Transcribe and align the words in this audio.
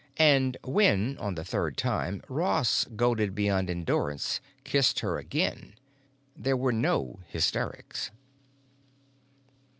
And 0.17 0.57
when, 0.63 1.15
on 1.19 1.35
the 1.35 1.45
third 1.45 1.77
time, 1.77 2.23
Ross, 2.27 2.85
goaded 2.95 3.35
beyond 3.35 3.69
endurance, 3.69 4.41
kissed 4.63 5.01
her 5.01 5.19
again, 5.19 5.75
there 6.35 6.57
were 6.57 6.73
no 6.73 7.19
hysterics. 7.27 8.09